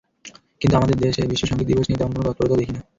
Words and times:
কিন্তু 0.61 0.75
আমাদের 0.75 0.97
দেশে 0.99 1.21
বিশ্ব 1.31 1.43
সংগীত 1.49 1.67
দিবস 1.69 1.85
নিয়ে 1.87 1.99
তেমন 1.99 2.13
কোনো 2.13 2.25
তৎপরতা 2.27 2.55
দেখি 2.59 2.73
না। 2.73 2.81